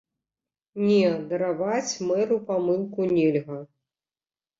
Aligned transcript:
Не, 0.85 1.09
дараваць 1.33 1.97
мэру 2.11 2.39
памылку 2.47 3.01
нельга. 3.13 3.59